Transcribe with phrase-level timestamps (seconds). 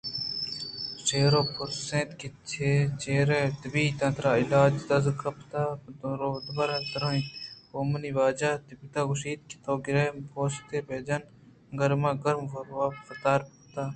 [1.07, 2.27] شیر ءَ پُرس اِت کہ
[3.01, 5.51] چرے طبیباں ترا علاج دزکپت؟
[6.19, 7.29] روباہ ءَ درّائینت
[7.71, 11.21] ہئو منی واجہ طبیباں گوٛشت کہ تو گُرکے ءِ پوست ءَ بہ جَن
[11.69, 12.51] ءُ گرم ءَ گرم ءَ
[13.07, 13.83] وتارا پَتا